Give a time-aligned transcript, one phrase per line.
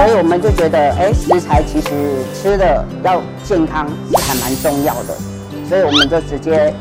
[0.00, 1.88] 所以我们就觉得，哎，食材其实
[2.34, 5.14] 吃的要健康是还蛮重要的，
[5.68, 6.72] 所以我们就直接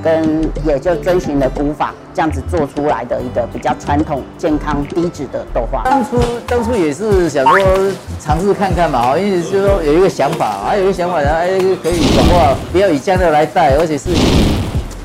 [0.00, 5.82] 跟也就遵循了古法这样子做出来的一个比较传统、健康、低脂的豆花。
[5.82, 11.48] 当初当初也是想说尝试看看嘛，因为就说有一个想法，还有一个想法，然后哎
[11.82, 14.16] 可以的话不要以酱料来带，而且是以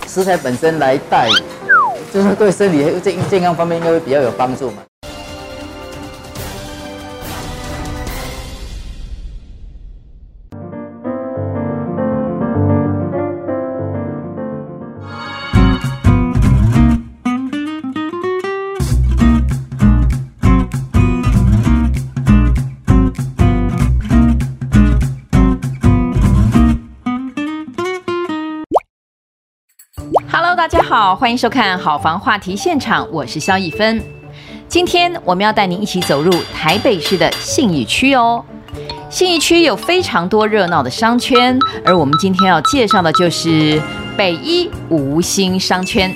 [0.08, 1.28] 食材本身来带，
[2.14, 4.84] 就是对身体健健康方面应该会比较有帮助嘛。
[30.96, 34.00] 好，欢迎收看好房话题现场，我是萧逸芬。
[34.68, 38.46] 今天我们要带您一起走入台北市的信义区哦。
[39.10, 43.82] 信义区有非常多热闹的商圈，而我们今天要介绍的就是
[44.16, 46.16] 北一吴兴商圈。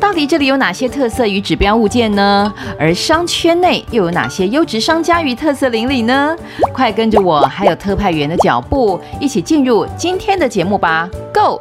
[0.00, 2.50] 到底这里有哪些特色与指标物件呢？
[2.80, 6.34] 而商圈内又有哪些优质商家与特色邻里呢？
[6.72, 11.60] 快跟着我还有特派员的脚步，一起进入今天的节目吧，Go！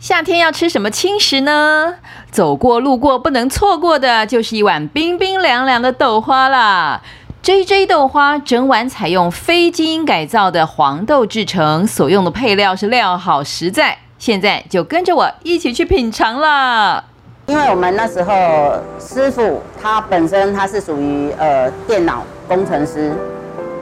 [0.00, 1.96] 夏天要吃什么轻食呢？
[2.30, 7.02] 走过路过不能错过的，就是一碗冰冰凉凉的豆花啦。
[7.42, 13.98] JJ 豆花整碗采用非基因改造的黄豆制成，所用的配料是料好实在。
[14.18, 17.02] 现在就跟着我一起去品尝啦。
[17.46, 23.12] 因为我们那时候师傅他本身他是属于呃电脑工程师，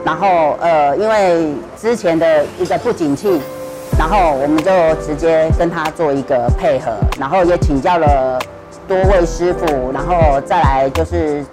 [0.03, 3.39] 然后呃因为之前的一个不景气。
[3.97, 4.71] 然后我们就
[5.03, 8.39] 直接跟他做一个配合，然后也请教了
[8.87, 11.43] 多位师傅，然后再来就是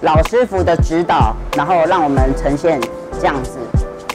[0.00, 2.80] 老师傅的指导，然后让我们呈现
[3.20, 3.58] 这样子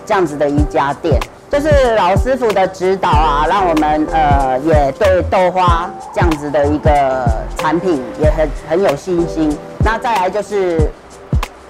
[0.05, 1.19] 这样子的一家店，
[1.50, 7.23] 就是老师傅的指导啊，让我们呃也对豆花这样子的一个
[7.58, 9.55] 产品也很很有信心。
[9.86, 10.89] 那再来就是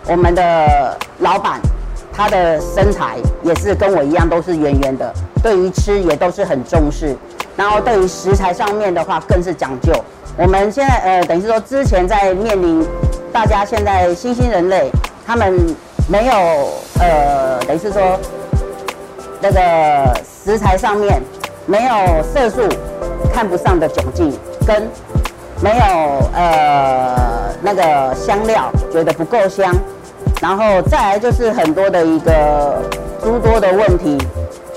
[0.07, 1.59] 我们的老板。
[2.15, 5.13] 他的身材也是跟我一样，都是圆圆的。
[5.43, 7.15] 对于吃也都是很重视，
[7.57, 9.93] 然后对于食材上面的话更是讲究。
[10.37, 12.85] 我们现在呃，等于是说之前在面临
[13.31, 14.89] 大家现在新兴人类，
[15.25, 15.53] 他们
[16.09, 16.33] 没有
[16.99, 18.19] 呃，等于是说
[19.41, 21.21] 那个食材上面
[21.65, 22.61] 没有色素
[23.33, 24.33] 看不上的窘境，
[24.65, 24.89] 跟
[25.61, 25.85] 没有
[26.33, 27.15] 呃
[27.61, 29.73] 那个香料觉得不够香。
[30.41, 32.81] 然后再来就是很多的一个
[33.21, 34.17] 诸多的问题，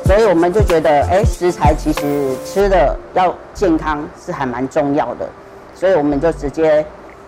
[0.07, 5.29] 所以我们就觉得，哎，食材其实吃的要健康是还蛮重要的，
[5.75, 6.85] 所以我们就直接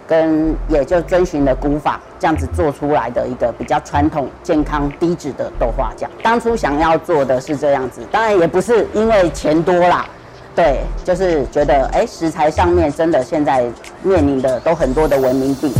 [0.06, 6.08] 跟也就遵循了古法这样子做出来的一个比较传统、健康、低脂的豆花酱。
[6.22, 10.06] 当初想要做的是这样子，当然也不是因为钱多啦，
[10.54, 13.64] 对，就是觉得，哎，食材上面真的现在
[14.02, 15.70] 面临的都很多的文明病。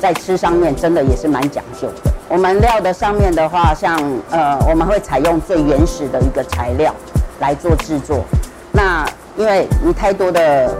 [0.00, 2.12] 在吃上面真的也是蛮讲究的。
[2.28, 3.98] 我们料的上面的话，像
[4.30, 6.94] 呃，我们会采用最原始的一个材料
[7.40, 8.24] 来做制作。
[8.72, 9.06] 那
[9.36, 10.74] 因为你太多的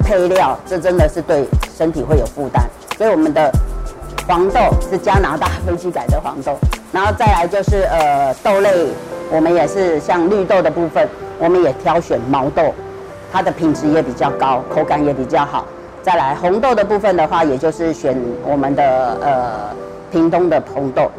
[0.00, 1.46] 配料，这真的是对
[1.76, 2.64] 身体会有负担。
[2.96, 3.52] 所以我们的
[4.26, 4.60] 黄豆
[4.90, 6.58] 是加拿大飞机改的黄豆，
[6.92, 8.88] 然后再来就是呃豆类，
[9.30, 11.06] 我们也是像绿豆的部分，
[11.38, 12.74] 我们也挑选毛豆，
[13.32, 15.66] 它的品质也比较高，口感也比较好。
[16.06, 19.74] 再来红豆的部分的话，也就是选我们的呃
[20.08, 21.10] 屏东的红豆，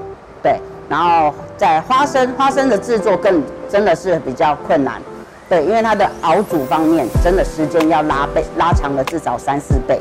[0.41, 5.01] 对，然后在花生，花生的制作更真的是比较困难，
[5.49, 9.99] 对，因为它的熬煮方面真的时间要拉倍拉长了至少三四倍，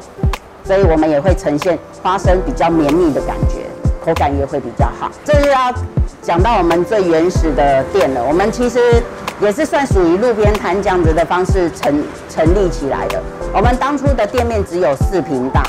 [0.62, 3.66] 所以我们也会呈现花生比较绵密的感觉，
[4.04, 5.10] 口感也会比较好。
[5.24, 5.74] 这就要
[6.22, 9.02] 讲到我们最原始的店了，我们其实。
[9.40, 13.22] 也是算属于路边摊这样子的方式成成立起来的。
[13.52, 15.62] 我们当初的店面只有四坪大，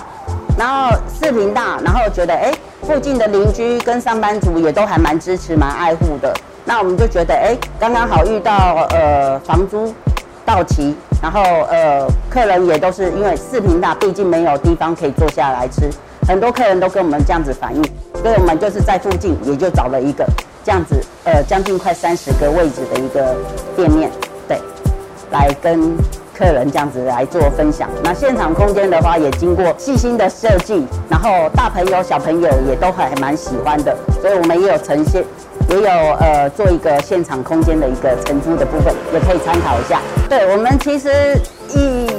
[0.58, 2.52] 然后四坪大，然后觉得哎，
[2.84, 6.34] 附近的邻居跟上班族也都还蛮支持、蛮爱护的。
[6.64, 9.94] 那我们就觉得哎，刚刚好遇到呃房租
[10.46, 15.90] 到期，然后呃客人也都是因为四坪大，毕竟没有地方可以坐下来吃，
[16.28, 17.84] 很多客人都跟我们这样子反映，
[18.22, 20.26] 所以我们就是在附近也就找了一个。
[20.68, 23.34] 这样子，呃，将近快三十个位置的一个
[23.74, 24.12] 店面，
[24.50, 24.60] 对，
[25.32, 25.96] 来跟
[26.38, 27.90] 客人这样子来做分享。
[28.04, 35.24] 那现场空间的话，也经过细心的设计，然后大朋友小朋友也都还蛮喜欢的，所以我们也有呈现，
[35.70, 40.02] 也有呃做一个现场空间的一个承租的部分，也可以参考一下。
[40.28, 41.10] 对，我们其实
[41.78, 42.12] 以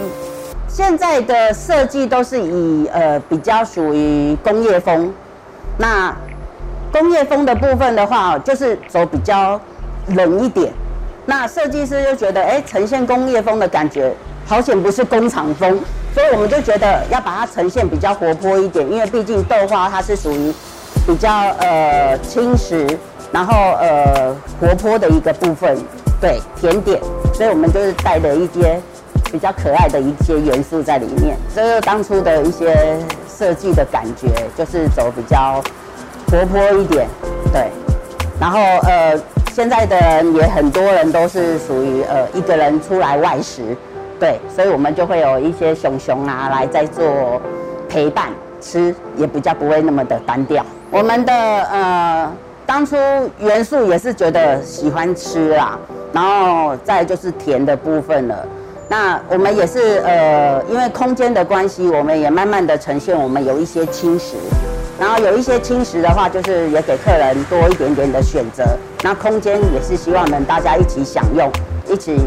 [0.66, 5.12] 现在的设计都是以呃比较属于工业风，
[5.76, 6.16] 那。
[6.98, 9.60] 工业风的部分的话，就是走比较
[10.08, 10.72] 冷一点。
[11.26, 14.12] 那设计师就觉得，哎，呈现工业风的感觉，
[14.44, 15.78] 好险不是工厂风，
[16.12, 20.52] 所以我们就觉得要把它呈现比较活泼一点，因为毕竟豆花它是属于
[21.06, 21.30] 比较
[21.60, 22.84] 呃轻食，
[23.30, 25.78] 然后呃活泼的一个部分，
[26.20, 27.00] 对，甜点，
[27.32, 28.80] 所以我们就是带了一些
[29.30, 32.98] 比较可爱的一些元素在里面，这是当初的一些
[33.28, 35.62] 设计的感觉，就是走比较
[36.30, 37.06] 活泼一点，
[37.52, 37.69] 对，
[38.40, 39.19] 然后呃。
[39.50, 43.76] 现在的人也很多人都是属于呃一个人出来外食，
[44.20, 47.42] 对，所以我们就会有一些熊熊啊来在做
[47.88, 48.28] 陪伴
[48.60, 50.64] 吃，也比较不会那么的单调。
[50.92, 52.32] 我们的呃
[52.64, 52.94] 当初
[53.40, 55.76] 元素也是觉得喜欢吃啦，
[56.12, 58.46] 然后再就是甜的部分了。
[58.88, 64.36] 那我们也是呃因为空间的关系，我们也慢慢的呈现我们有一些轻食。
[64.98, 68.64] 然后有一些轻食的话，就是也给客人多一点点的选择。
[69.02, 71.48] 那空间也是希望能大家一起享用，
[71.88, 72.18] 一起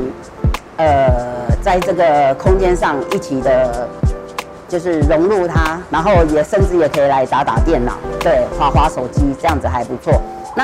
[0.78, 1.10] 呃
[1.62, 3.90] 在这个空间上一起的，
[4.70, 5.78] 就是融入它。
[5.90, 10.14] 然后也甚至也可以来打打电脑，对，滑滑手机，这样子还不错。
[10.56, 10.64] 那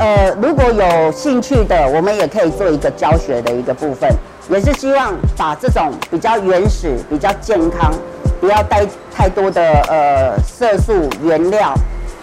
[0.00, 4.08] 呃如果有兴趣的，我们也可以做一个教学的一个部分，
[4.48, 7.92] 也是希望把这种比较原始、比较健康。
[8.40, 8.86] 不要带
[9.18, 11.74] 太多的呃色素原料，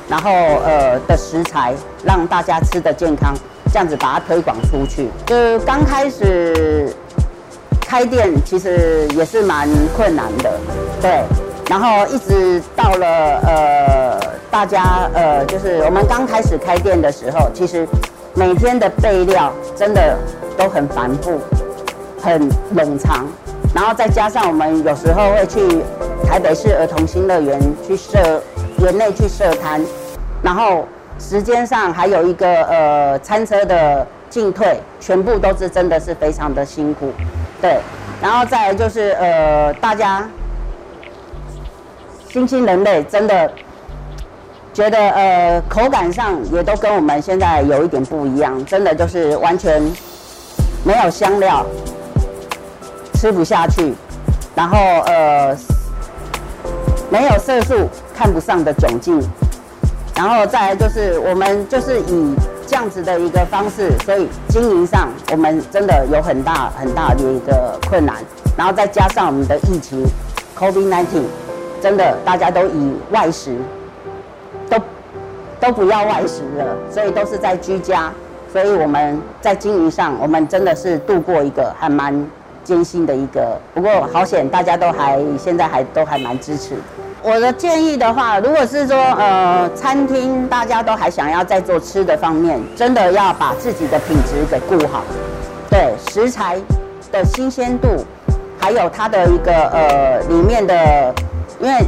[0.07, 1.73] 然后呃的食材，
[2.05, 3.35] 让大家吃得健康，
[3.69, 5.09] 这样子把它推广出去。
[5.25, 6.89] 就刚开始
[7.81, 10.57] 开店，其实也是蛮困难的，
[11.01, 11.21] 对。
[11.69, 13.07] 然后一直到了
[13.45, 14.19] 呃
[14.49, 17.85] 大家呃就是我们刚开始开店的时候，其实
[18.35, 20.17] 每天的备料真的
[20.57, 21.41] 都很繁复，
[22.21, 23.27] 很冗长。
[23.75, 25.83] 然后再加上我们有时候会去
[26.25, 28.41] 台北市儿童新乐园去设
[28.79, 29.85] 园内去设摊，
[30.41, 30.87] 然后
[31.19, 37.11] 时间上还有一个呃餐车的进退，全部都是真的是非常的辛苦，
[37.61, 37.77] 对。
[38.21, 40.25] 然后再就是呃大家
[42.29, 43.51] 新兴人类真的
[44.73, 49.83] 觉得呃口感上也都跟我们现在有一点不一样，真的就是完全
[50.85, 51.65] 没有香料。
[53.25, 53.91] 吃不下去，
[54.53, 54.77] 然后
[55.07, 55.57] 呃
[57.09, 59.19] 没有色素，看不上的窘境，
[60.15, 62.35] 然后再来就是我们就是以
[62.67, 68.17] 这样子的一个方式，所以经营上我们真的有很大很大的一个困难，
[68.55, 70.05] 然后再加上我们的疫情
[70.55, 71.23] ，COVID-19，
[71.81, 73.57] 真的大家都以外食，
[74.69, 74.77] 都
[75.59, 78.13] 都不要外食了，所以都是在居家，
[78.53, 82.23] 所以我们在经营上，我们真的是度过一个还蛮。
[82.65, 86.73] 艰辛的一个，不过好险，大家都还现在还都还蛮支持。
[87.21, 95.03] 我的建议的话，如果是说呃餐厅大家都还想要在做吃的方面，真的要把自己的品质给顾好。
[95.69, 96.59] 对，食材
[97.11, 98.03] 的新鲜度，
[98.59, 101.13] 还有它的一个呃里面的，
[101.59, 101.79] 因为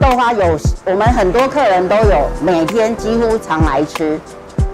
[0.00, 4.18] 豆花有我们很多客人都有每天几乎常来吃，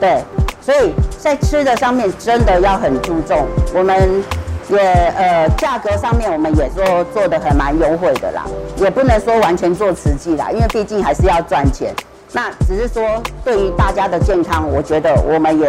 [0.00, 0.22] 对，
[0.60, 4.22] 所以在吃的上面真的要很注重我们。
[4.70, 8.44] 也呃，价格上面我们也说做的还蛮优惠的啦，
[8.76, 11.94] 也不能说完全做慈济啦，因为毕竟还是要赚钱。
[12.32, 13.02] 那只是说
[13.42, 15.66] 对于大家的健康，我觉得我们也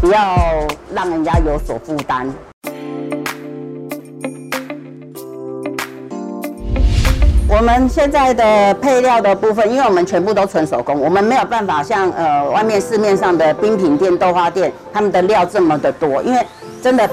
[0.00, 0.38] 不要
[0.94, 2.32] 让人家有所负担。
[7.48, 16.40] 我们现在的配料的部分，因为我们全部都纯手工，我们没有办法像呃外面市面上的冰品店、豆花店，他们的料这么的多，因为
[16.80, 17.10] 真的。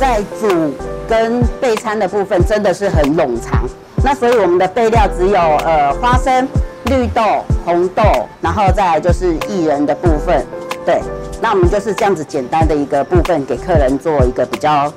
[0.00, 0.72] 在煮
[1.06, 3.68] 跟备餐的部分真的是很冗长，
[4.02, 6.48] 那所以我们的备料只有呃花生、
[6.86, 7.22] 绿豆、
[7.66, 8.02] 红豆，
[8.40, 10.42] 然后再来就是薏仁的部分。
[10.86, 11.02] 对，
[11.42, 14.90] 那我们就是这样子简单的一个部分，给客人做一个比较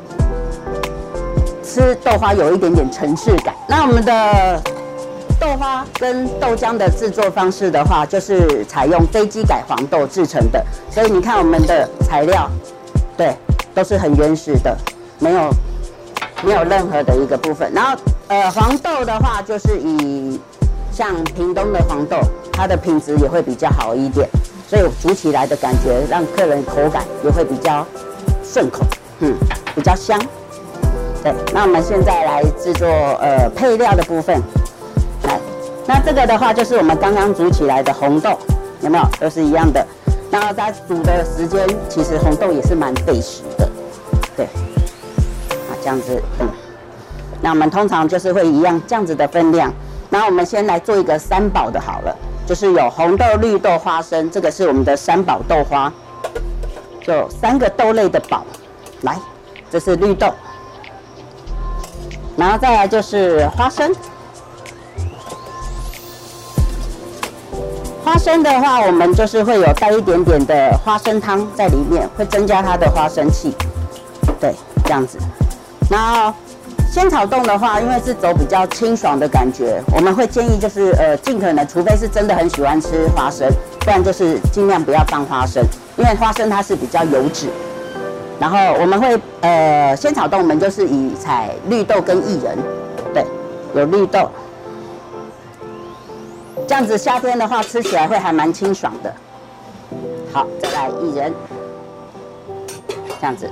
[1.62, 3.54] 吃豆花有一点点层次感。
[3.68, 4.62] 那我们的
[5.38, 12.50] 豆花跟豆浆的制作方式的话，就是采用非机改黄豆制成的，所以你看我们的材料，
[13.18, 13.36] 对，
[13.74, 14.78] 都是很原始的。
[15.20, 15.50] 没有，
[16.44, 17.72] 没有任何的一个部分。
[17.74, 20.40] 然后，呃，黄豆的话，就是以
[20.92, 22.18] 像屏东的黄豆，
[22.52, 24.28] 它的品质也会比较好一点，
[24.68, 27.86] 所以煮起来的感觉让客人口感也会比较
[28.44, 28.82] 顺口，
[29.20, 29.34] 嗯，
[29.74, 30.20] 比较香。
[31.24, 34.42] 对，那我们现在来制作呃配料的部分。
[35.24, 35.40] 来，
[35.88, 38.38] 那这个的话就是我们刚刚煮起来的红豆，
[38.82, 39.06] 有没有？
[39.22, 39.86] 都是一样的。
[40.34, 43.70] 然后在煮的时间，其实红豆也是蛮费时的，
[44.36, 44.46] 对。
[44.48, 46.50] 啊这样子，嗯，
[47.40, 49.72] 那我们通常就是会一样这样子的分量。
[50.10, 52.18] 然后我们先来做一个三宝的好了。
[52.48, 55.94] 就是有红豆、绿豆、花生，这个是我们的三宝豆花，
[57.00, 58.44] 就三个豆类的宝。
[59.02, 59.16] 来，
[59.70, 60.34] 这是绿豆，
[62.36, 63.94] 然后再来就是花生。
[68.04, 73.56] 花生的话，我们就是会有带一点点的花生汤在里面，会增加它的花生气。
[74.42, 75.18] 对，这样子。
[75.90, 76.34] 然后
[76.92, 85.64] 仙草冻的话，因为是走比较清爽的感觉，我们会建议就是呃，尽可能，除非是真的很喜欢吃花生，不然就是尽量不要放花生，
[85.96, 87.48] 因为花生它是比较油脂。
[88.38, 92.58] 然后我们会呃，仙草冻我们就是以采绿豆跟薏仁，
[93.14, 93.26] 对，
[93.74, 94.30] 有绿豆。
[96.68, 99.14] 这样子夏天的话吃起来会还蛮清爽的。
[100.32, 101.34] 好，再来薏仁，
[103.20, 103.50] 这样子，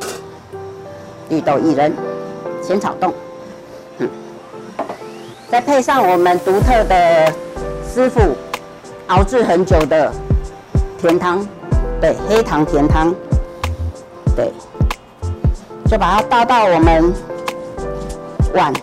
[1.30, 1.94] 绿豆薏仁，
[2.64, 3.14] 仙草冻，
[4.00, 4.10] 嗯，
[5.50, 7.32] 再配上我们独特的
[7.88, 8.36] 师傅
[9.08, 10.12] 熬制很久的
[10.98, 11.48] 甜汤，
[12.00, 13.14] 对，黑糖甜汤，
[14.36, 14.52] 对，
[15.86, 17.14] 就把它倒到我们
[18.56, 18.74] 碗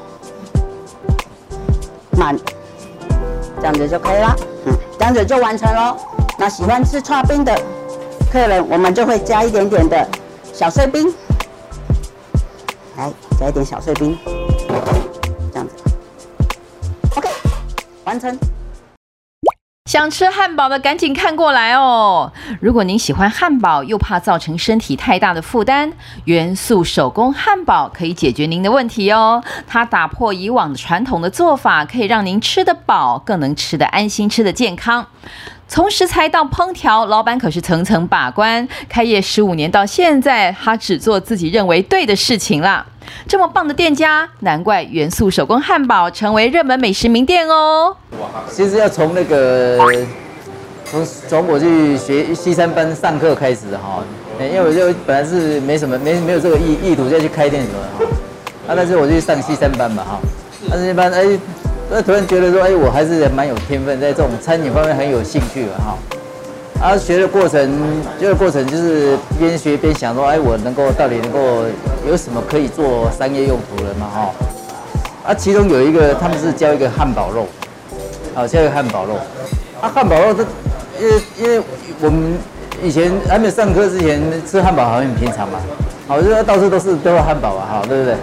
[2.17, 2.37] 满。
[3.61, 4.37] 这样子就可以了，
[4.67, 5.97] 嗯，这样子就完成喽。
[6.39, 7.53] 那喜欢吃串冰的
[8.31, 10.09] 客人，我们就会加一点点的
[10.53, 11.13] 小碎冰，
[12.97, 14.17] 来加一点小碎冰，
[15.53, 15.75] 这样子
[17.17, 17.29] ，OK，
[18.05, 18.39] 完成。
[19.89, 22.31] 想吃汉堡的赶紧看过来哦！
[22.61, 25.91] 如果您喜欢汉堡，又怕造成身体太大的负担，
[26.27, 29.43] 元素手工汉堡可以解决您的问题哦。
[29.67, 35.07] 它打破以往的传统的做法，可以让您吃得饱，更能吃得安心，吃得健康。
[35.69, 38.67] 从食材到烹调，老板可是层层把关。
[38.89, 42.85] 开业十五年到现在，他只做自己认为对的事情啦。
[43.27, 47.95] 这么棒的店家，难怪元素手工汉堡成为热门美食名店哦。
[48.51, 49.79] 其实要从那个
[50.87, 54.03] 从从我去学西餐班上课开始哈，
[54.41, 60.19] 因为我就本来是没什么没没有这个意意图再去开店什么的哈，啊，但是我去上西餐班嘛哈，
[60.71, 61.39] 但是一般哎，
[61.91, 65.97] 那突然觉得说哎，我还是蛮有天分，在这种餐饮方面很有兴趣的哈。
[66.81, 67.61] 啊，学的过程，
[68.21, 71.65] 学的过程就是边学边想说，哎，我能够到底能够
[72.07, 74.07] 有什么可以做商业用途的嘛？
[74.07, 74.31] 哈，
[75.27, 77.47] 啊，其中有一个，他们是教一个汉堡肉，
[78.35, 79.15] 好，教一个汉堡肉。
[79.81, 80.45] 啊，汉堡肉这，
[81.01, 81.63] 因为因为
[82.01, 82.39] 我们
[82.83, 85.59] 以前还没有上课之前吃汉堡好像很平常嘛，
[86.07, 88.15] 好，就是到处都是都有汉堡啊，哈，对不对？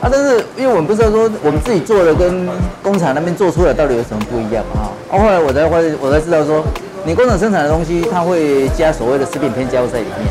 [0.00, 2.48] 啊，但是因为我们不知道说我们自己做的跟
[2.82, 5.18] 工厂那边做出来到底有什么不一样嘛，哈。
[5.18, 6.62] 后来我才会，我才知道说。
[7.08, 10.26] 你工厂生产的东西，它会加所谓的食品添加物在里面。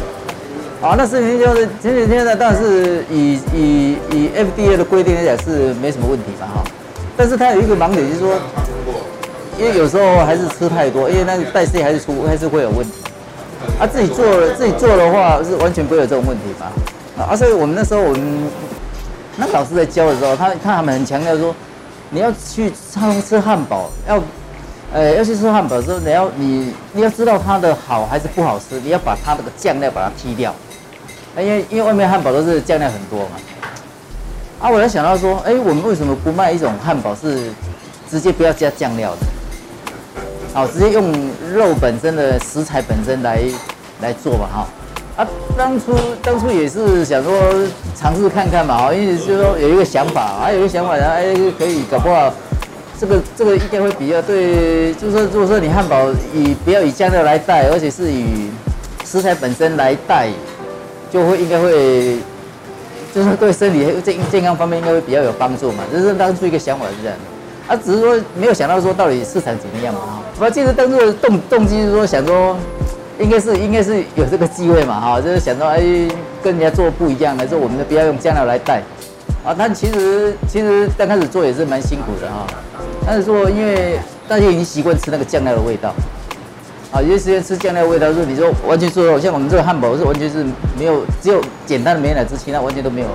[0.82, 6.46] 啊，那食品添加物，前几天呢，但是以以以 FDA 的规定来讲是没什么问题吧？
[6.54, 6.62] 哈，
[7.16, 8.36] 但是它有一个盲点，就是说，
[9.58, 12.92] 因为有时候还是吃太多，因为那个代谢还是出还是会有问题。
[13.80, 16.74] 啊，自己做了自己做的话是完全不会有这种问题吧？
[17.30, 18.22] 啊，所以我们那时候我们
[19.38, 21.54] 那老师在教的时候，他他们很强调说，
[22.10, 24.22] 你要去餐厅吃汉堡要。
[24.94, 30.56] 呃，要去吃汉堡的时候，你要你你要知道它的好还是不好吃，你要把它那个酱料把它剔掉，
[31.38, 33.32] 因为因为外面汉堡都是酱料很多嘛。
[34.62, 37.52] 啊，我才想到说，哎，我们为什么不卖一种汉堡是
[38.10, 39.26] 直接不要加酱料的？
[40.54, 41.12] 好，直接用
[41.54, 43.42] 肉本身的食材本身来
[44.00, 44.68] 来做吧，哈。
[45.16, 47.34] 啊，当初当初也是想说
[47.96, 52.34] 尝试看看嘛，哈，因为就是说有一个想法，还有一个想法，然后哎可以搞不好。
[52.98, 58.50] 这个这个应该会比较对，就是说，如果说你汉堡以不要以酱料来带，而且是以
[59.04, 60.30] 食材本身来带，
[61.12, 62.18] 就会应该会，
[63.14, 65.84] 就是对身体健健康方面应该会比较有帮助嘛。
[65.92, 67.18] 就是当初一个想法是这样
[67.68, 70.22] 的，啊，只是说没有想到说到底市场怎么样嘛。
[70.40, 72.56] 我记得当初的动动机是说想说，
[73.20, 75.80] 应该是应该是有这个机会嘛，哈，就是想到哎
[76.44, 78.82] 跟人家做不一样的，说我们不要用酱料来带，
[79.44, 82.46] 啊，但其实其实刚开始做也是蛮辛苦的哈。
[83.08, 85.94] 但是说，因为大家已经习惯吃那个酱料的味道，
[86.92, 90.44] 啊，有些时间吃酱料味道，是你说完全说，像我们这个汉堡是完全是
[90.78, 93.08] 没有，只有简单的美乃滋，其他完全都没有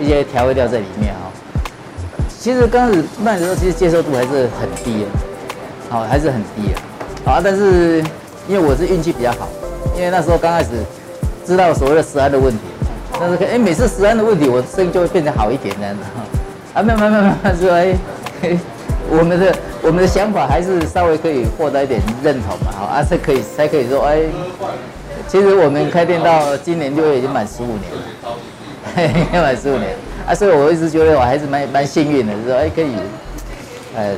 [0.00, 1.30] 一些调味料在里面啊。
[2.38, 5.06] 其实刚开始卖的时候，其实接受度还是很低的，
[5.88, 8.02] 好，还是很低的，啊，但是
[8.48, 9.48] 因为我是运气比较好，
[9.96, 10.70] 因为那时候刚开始
[11.44, 12.60] 知道所谓的食安的问题，
[13.18, 16.02] 但是哎，每次食安的问题，我生意就会变得好一点这样子，
[16.74, 17.96] 啊，慢慢慢慢慢说哎。
[19.08, 24.18] 我们的我们的想法还是稍微可以获得一点认同嘛，好，啊，是可以才可以说，哎，
[25.28, 28.32] 其实我们开店到今年六月已经满十五年了，
[28.96, 29.94] 嘿嘿，满十五年，
[30.26, 32.90] 啊，所以我一直觉得我还是蛮蛮幸运的，就是说，哎，可以，
[33.96, 34.12] 呃，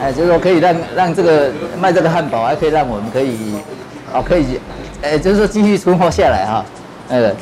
[0.00, 3.54] 哎，就是说可以让让这个卖这个汉堡，还可以让我们可以，
[4.12, 4.58] 哦，可以，
[5.02, 6.64] 哎，就是说继续存活下来哈。
[7.08, 7.34] 那个，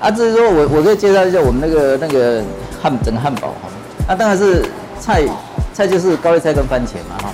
[0.00, 2.42] 啊，就是说我我可以介绍一下我们那个那个
[2.80, 3.68] 汉整个汉堡哈。
[4.08, 4.64] 那当然是
[5.00, 5.22] 菜
[5.74, 7.30] 菜就是高丽菜跟番茄嘛哈。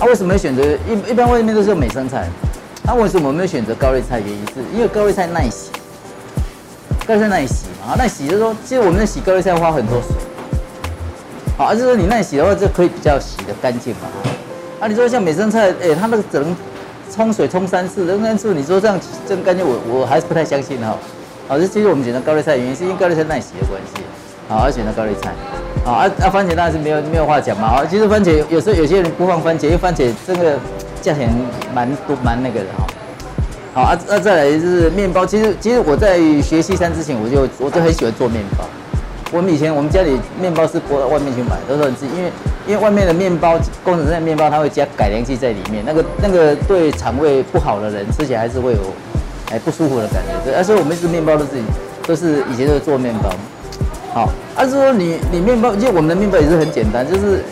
[0.00, 2.28] 啊，为什么选择一一般外面都是美生菜？
[2.86, 4.20] 那、啊、为什么我们要选择高丽菜？
[4.20, 5.70] 原因是因为高丽菜耐洗，
[7.06, 10.10] 高丽菜耐洗嘛，耐洗就是说，其实我们在洗高丽菜花很多水。
[11.56, 14.08] 好，就是说你耐洗的话，就可以比较洗得干净嘛。
[14.80, 16.56] 啊，你说像美生菜，哎、它那个只能
[17.14, 20.96] 冲水冲三次，冲三次，你说这样真干净，我我还是不太相信哈。
[21.46, 24.02] 好，这其实我们选择高丽菜的原因是因为高丽菜耐洗的关系。
[24.48, 25.32] 好，而选择高丽菜。
[25.84, 27.68] 好，啊啊，番茄当然是没有没有话讲嘛。
[27.68, 30.58] 好，其实番茄有时候有些人不放番茄，因为番茄这个
[31.00, 31.32] 价钱
[31.72, 32.86] 蛮多蛮那个的哈。
[33.74, 38.64] 好，啊啊，再来就是面包，其实其实我在学西餐之前，我就我就很喜欢做面包。
[39.32, 42.30] 我们以前我们家里面包是不到外面去买，都是自己，因为
[42.68, 48.78] 因为外面的面包，工程师的面包，它会加改良剂在里面，那个那个对肠胃不好的人吃起来还是会有
[49.50, 50.32] 哎不舒服的感觉。
[50.44, 51.62] 对，而且我们是面包都自己
[52.06, 53.30] 都是以前都是做面包。
[54.12, 57.42] 好，而是说你你面包，其实我们的面包也是很简单，就是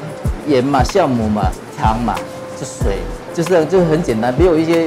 [0.46, 2.14] 盐嘛、酵母嘛、糖嘛，
[2.56, 2.98] 就水，
[3.34, 4.86] 就是就是，很简单，没有一些。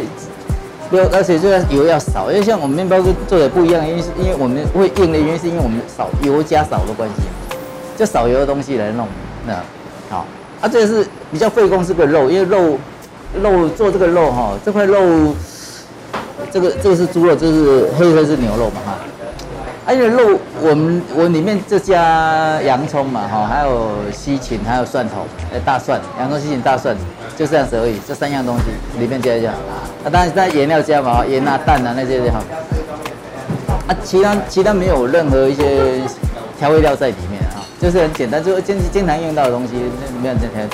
[0.89, 7.23] 不，而且这个油要少，因为像我们面包是做的不一样，因为是因为我们会硬的原因是因为我们少油加少的关系，
[7.97, 9.07] 就少油的东西来弄。
[9.47, 9.53] 那
[10.09, 10.25] 好，
[10.61, 12.77] 啊，这个是比较费工，这个肉，因为肉
[13.41, 15.33] 肉做这个肉哈，这块肉，
[16.51, 18.97] 这个这个是猪肉，这是黑色是牛肉嘛哈。
[19.85, 26.97] 啊，因为肉我们我里面就加洋葱嘛哈，还有西芹，还有蒜头，哎，大蒜，洋葱、西芹、大蒜，
[27.37, 28.63] 就这样子而已，这三样东西
[28.99, 29.51] 里面加一下。
[29.51, 32.39] 啊，当然在盐料加嘛，盐啊、蛋啊那些就好。
[33.87, 36.01] 啊，其他其他没有任何一些
[36.57, 40.69] 调味料在里面啊，就是很简单，就是经经常用到的东西，那没有这调味。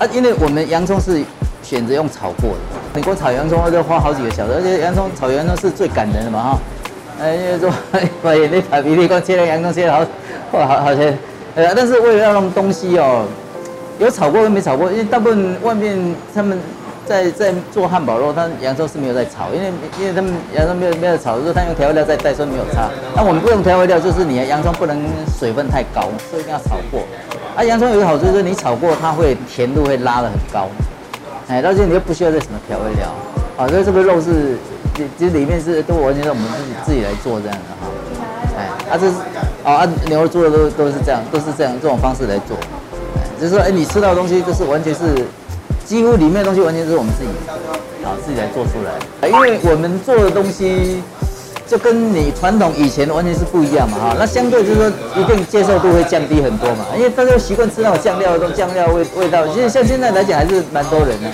[0.00, 1.22] 啊，因为我们洋葱是
[1.62, 2.58] 选择用炒过的，
[2.94, 6.58] 你光炒洋葱要花好几个小时，而且洋葱炒洋葱是最感人的嘛哈。
[7.20, 8.08] 哎，因为说，哎，
[8.50, 9.92] 你把比例光切了洋葱切了
[10.50, 11.16] 好，哇，好好切。
[11.54, 13.24] 呃，但是为了要弄东西哦，
[13.98, 16.58] 有炒过跟没炒过，因为大部分外面他们。
[17.06, 22.88] 在在做汉堡肉，他洋葱是没有在炒，因为因为他们洋葱没有没有炒，就是他用调味料在带，所以没有差。
[23.14, 24.98] 那我们不用调味料，就是你的洋葱不能
[25.38, 27.02] 水分太高，所以一定要炒过。
[27.54, 30.66] 啊，洋葱有个好处就是你炒过，它会甜度会拉得很高。
[31.48, 33.12] 哎，而且你又不需要再什么调味料。
[33.58, 34.56] 啊，所以这个肉是，
[35.18, 37.90] 其实里面是都完全是我们自己自己来做这样的哈。
[38.56, 39.14] 哎，啊这是
[39.64, 42.56] 啊牛肉做的都都是这样，都是这样这种方式来做。
[42.56, 45.24] 哎，就是说哎你吃到的东西就是完全是。
[45.84, 47.28] 几乎里面的东西完全是我们自己，
[48.02, 49.28] 啊，自己来做出来。
[49.28, 51.02] 因为我们做的东西，
[51.66, 54.16] 就跟你传统以前完全是不一样嘛，哈。
[54.18, 59.46] 那相对就是说，一定接受度会降低很多嘛，因为大家都习惯吃那种酱料的东西，酱料味味道。
[59.48, 61.28] 其实像现在来讲，还是蛮多人的。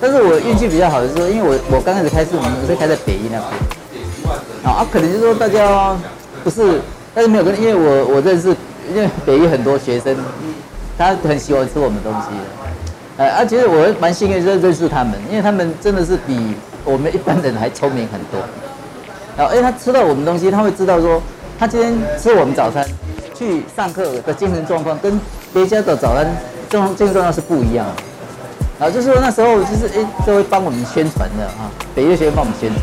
[0.00, 5.96] 但是我运气比较好的是，因为我我刚开始开始，我们是开在北医那边，啊，可能就是说大家
[6.44, 6.80] 不是，
[7.14, 8.54] 但是没有跟，因为我我认识，
[8.94, 10.14] 因为北医很多学生，
[10.98, 13.24] 他很喜欢吃我们东西的。
[13.24, 16.54] 呃，啊，其实我蛮幸运认认识他们，因为他们真的是比
[16.84, 18.38] 我们一般人还聪明很多。
[19.36, 21.22] 然后，哎，他吃到我们东西，他会知道说，
[21.58, 22.86] 他今天吃我们早餐，
[23.34, 25.18] 去上课的精神状况跟
[25.54, 26.26] 别家的早餐
[26.68, 28.02] 状精神状况是不一样的。
[28.78, 32.80] 然后就是说那时候就是哎，都会帮我们宣传的啊，北医的学生帮我们宣传。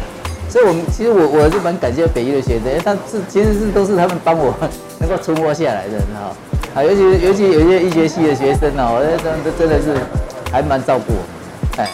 [0.49, 4.53] 所以我们其实我我是蛮感谢北医的学生，他是其实是都是他们帮我
[4.99, 6.36] 能够存活下来的，哈。
[6.75, 9.95] 啊，尤其尤其有些医学系的学生哦，真真真的是
[10.51, 11.21] 还蛮照顾我
[11.77, 11.89] 们，哎，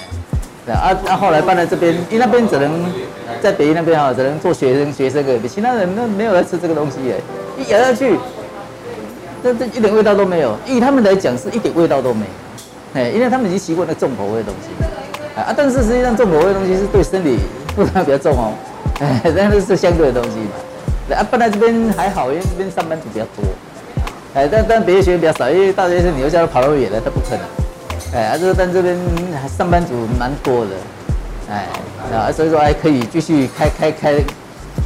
[0.65, 2.85] 对啊，那后来搬来这边，因为那边只能
[3.41, 7.21] 在北医那边啊，只能做学生学生的，其他人那没有来吃这个东西耶，
[7.57, 8.17] 一咬下去，
[9.43, 12.31] 这这一点味道都没有，以他们来讲是一点味道都没有，
[12.93, 17.37] 哎，因为他们已经习惯了重口味的东西，啊，但是实际上重口味的东西是对身体
[17.75, 18.51] 负担比较重哦，
[18.99, 23.43] 哎，但是是相对的东西嘛，啊，本来这边还好，因为这边上班族比较多。
[24.35, 27.41] 哎，但但别的学员比较少，因为大学生你又叫他跑那么远了，他不可能。
[28.13, 28.95] 哎，啊，这但这边
[29.57, 30.71] 上班族蛮多的，
[31.49, 31.65] 哎，
[32.15, 34.13] 啊，所以说还可以继续开开开，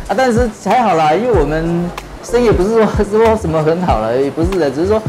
[0.08, 1.90] 啊，但是还好啦，因为我们
[2.24, 5.02] 生意不是说说什么很好了，也不是的，只是说，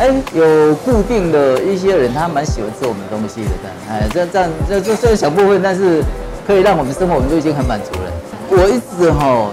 [0.00, 6.02] 哎，有固定的一些人，他蛮喜欢吃我们东西的，这样，哎，这样这样这这这小部分，但是
[6.46, 8.10] 可以让我们生活，我们就已经很满足了。
[8.50, 9.50] 我一直哈，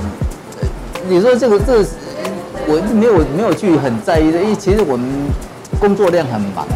[1.08, 1.86] 你说这个这。
[2.70, 5.08] 我没有没有去很在意的，因为其实我们
[5.80, 6.68] 工作量很忙，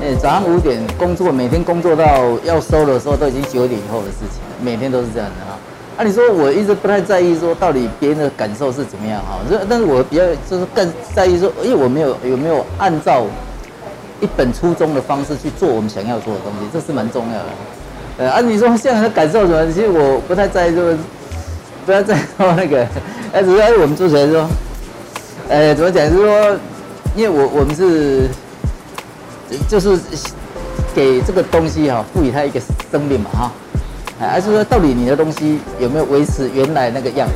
[0.00, 2.04] 哎，早上五点工作，每天工作到
[2.44, 5.58] 要收的时候都已经九点以后的事情，每天都是这样的哈。
[5.96, 13.24] 啊，你说我一直不太在意说到底别人的感受是怎么样哈，这但是我比较就是更在意说，因为我没有有没有按照
[14.20, 17.44] 一本初衷的方式去做我们想要做的东西，这是蛮重要的。
[18.16, 19.72] 呃，啊，你说现在的感受什么？
[19.72, 20.96] 其实我不太在意，就是
[21.86, 22.86] 不要再说那个，
[23.32, 24.48] 哎，主要是我们做起来说，
[25.48, 26.10] 呃，怎么讲？
[26.10, 26.56] 就是说，
[27.14, 28.28] 因为我我们是，
[29.68, 29.98] 就是
[30.94, 33.52] 给这个东西哈，赋予它一个生命嘛，哈，
[34.28, 37.34] 还是说到底你的东西有没有维持原来那个样子？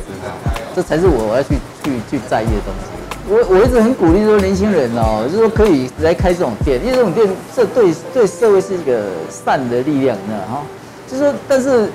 [0.75, 2.89] 这才是我要去去去在意的东西。
[3.27, 10.63] 我我一直很鼓励说年轻人哦，就是说可以来开这种店，因为这种店这对对社会是一个善的力量，你知道哈？
[11.07, 11.89] 就是说，但是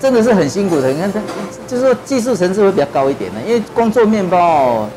[0.00, 0.88] 真的是很辛苦的。
[0.88, 1.20] 你看它，
[1.66, 4.88] 就是说技术层次会比较高一点的，因为光做面包，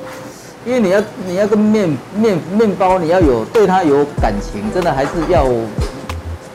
[0.65, 5.45] 因为你要你要跟面面面包你要有对它有感情，真的还是要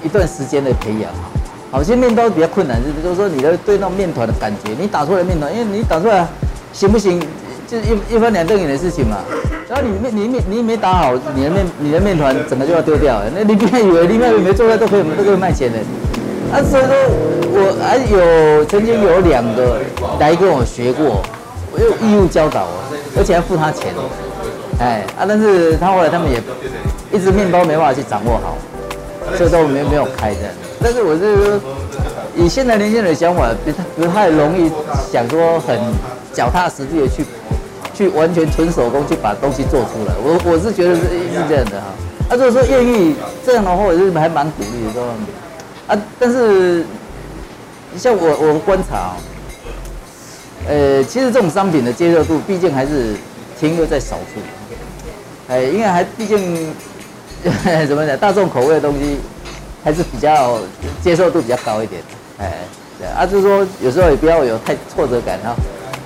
[0.02, 1.10] 一段时间的培养。
[1.70, 6.26] 好些面包比较困难，就是说你的对那种面团的感觉，你打出来面团，因为你打出来
[6.72, 7.20] 行不行？
[7.66, 9.18] 就是一一分两瞪眼的事情嘛，
[9.68, 13.26] 然后你面你面你没打好，你的面你的面团整个就要丢掉了。
[13.36, 15.78] 那你别以为你那个没做出来都可以都可以卖钱的。
[16.50, 16.94] 啊，所以说
[17.52, 19.82] 我还有曾经有两个
[20.18, 21.22] 来跟我学过，
[21.70, 22.80] 我有义务教导哦，
[23.18, 23.92] 而且还付他钱。
[24.80, 26.40] 哎啊，但是他后来他们也
[27.12, 28.56] 一直面包没办法去掌握好，
[29.36, 30.48] 所以都没没有开的。
[30.82, 31.60] 但是我是说，
[32.36, 34.70] 以现在年轻人的想法，不太不太容易
[35.12, 35.78] 想说很
[36.32, 37.24] 脚踏实地的去。
[37.94, 41.86] 去完全纯手工去把东西做出来，我我是觉得是是这样的哈。
[42.28, 43.12] 啊，如果说愿意
[43.44, 45.02] 这样的话，我是还蛮鼓励的说。
[45.88, 46.84] 啊，但是
[47.92, 49.16] 你像我我观察，
[50.68, 53.16] 呃，其实这种商品的接受度毕竟还是
[53.58, 54.40] 停留在少数。
[55.48, 56.72] 哎，因为还毕竟
[57.88, 59.18] 怎么讲，大众口味的东西
[59.88, 60.58] 还是比较
[61.00, 62.02] 接受度比较高一点。
[62.38, 62.52] 哎，
[62.98, 65.56] 对啊，就是说有时候也不要有太挫折感哈。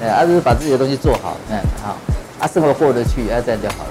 [0.00, 1.96] 哎，啊，就是把自己的东西做好，嗯，好，
[2.38, 3.90] 啊，生活过得去，啊，这样就好了。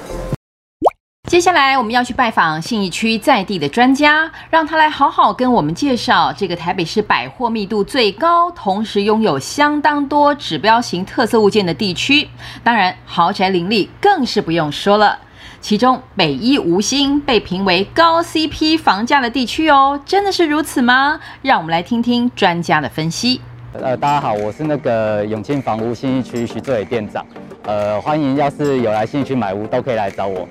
[1.29, 12.29] 接下来我们要去拜访信义区在地的专家，让他来好好跟我们介绍这个台北市百货密度最高，同时拥有相当多指标型特色物件的地区。
[12.63, 15.19] 当然，豪宅林立更是不用说了。
[15.61, 21.19] 其中北一吴兴被评为高 CP 房价的地区哦，真的是如此吗？
[21.43, 23.39] 让我们来听听专家的分析。
[23.73, 27.23] 呃，大家好，我是那个永庆房屋信义区徐志伟店长。
[27.65, 30.47] 呃，欢迎，要是有来信义区买屋，都可以来找我。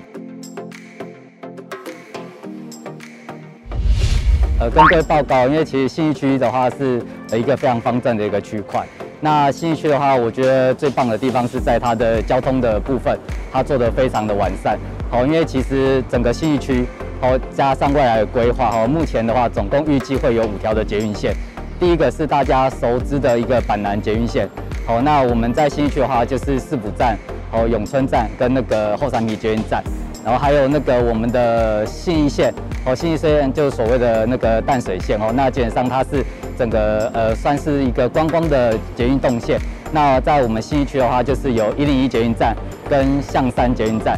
[4.61, 8.87] 呃，跟各位报告，因为其实信义区的话是一个非常方正的一个区块。
[9.19, 13.19] 那信义区的话，我觉得最棒的地方是在它的交通的部分，
[13.51, 14.79] 它做得非常的完善。
[15.11, 16.85] 好，因为其实整个信义区，
[17.19, 21.35] 好加上未来的规划，哈，目前的话总共预计会有五条的捷运线。
[21.77, 24.47] 第一个是大家熟知的一个板南捷运线，
[24.85, 27.17] 好，那我们在信义区的话就是市府站、
[27.51, 29.83] 哦永春站跟那个后三米捷运站，
[30.23, 32.53] 然后还有那个我们的信义线，
[32.85, 36.23] 哦信义线就所谓的那个淡水线哦，那基本上它是
[36.57, 39.59] 整个呃算是一个观光的捷运动线。
[39.91, 42.55] 那在我们信义区的话，就是有一零一捷运站
[42.89, 44.17] 跟象山捷运站，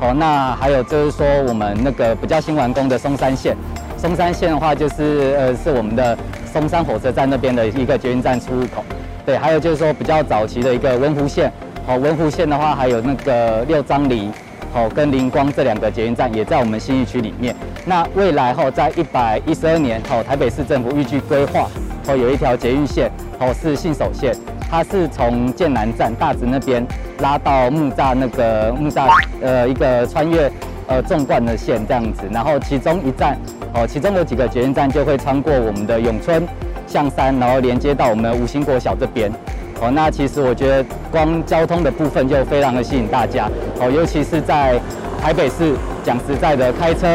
[0.00, 3.56] 哦，那还有就是说我们那个比较新完工的松山线，
[3.96, 6.16] 松山线的话就是呃是我们的。
[6.54, 8.84] 松山火车站那边的一个捷运站出入口，
[9.26, 11.52] 对，还有就是说比较早期的一个文湖线，
[11.84, 14.30] 好，文湖线的话还有那个六张犁，
[14.72, 17.56] 好，跟灵光这两个捷运站也在我们新义区里面。
[17.84, 21.68] 那未来后在一百一十二年，好，台北市政府预计规划，
[22.06, 24.32] 哦，有一条捷运线，哦，是信守线，
[24.70, 26.86] 它是从剑南站大直那边
[27.18, 29.08] 拉到木栅那个木栅，
[29.40, 30.50] 呃，一个穿越。
[30.86, 33.38] 呃，纵贯的线这样子，然后其中一站，
[33.72, 36.46] 哦，其中有几个捷运站就会穿过我们的永春、
[36.86, 39.32] 象山，然后连接到我们的五星国小这边。
[39.80, 43.48] 哦，那其实我觉得光交通的部分就非常的吸引大家。
[43.80, 44.78] 哦，尤其是在
[45.22, 45.74] 台北市，
[46.04, 47.08] 讲实在的，开车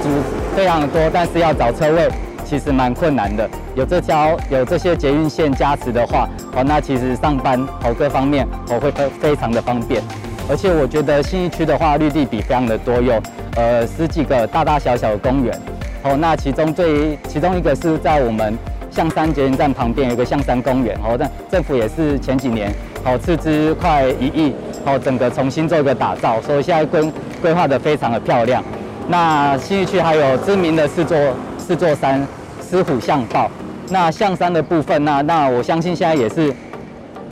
[0.00, 0.08] 族
[0.54, 2.08] 非常的多，但是要找车位
[2.48, 3.48] 其实蛮困难的。
[3.74, 10.02] 有这条有这些捷运线加持的话，哦，那其实上班哦各方面哦会非非常的方便。
[10.48, 13.20] 而且我觉得新义区的话，绿地比非常的多，有
[13.54, 15.54] 呃十几个大大小小的公园。
[16.02, 18.56] 哦，那其中最其中一个是在我们
[18.90, 20.96] 象山捷运站旁边有一个象山公园。
[21.04, 22.72] 哦，那政府也是前几年
[23.04, 24.54] 哦斥资快一亿，
[24.86, 28.64] 哦整个重新做一个打造，所以现在规规划的非常的漂亮。
[29.06, 31.16] 那新义区还有知名的四座
[31.68, 32.26] 四座山，
[32.66, 33.50] 狮虎象豹。
[33.90, 36.50] 那象山的部分，那那我相信现在也是